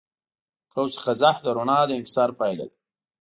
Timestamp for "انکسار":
1.97-2.29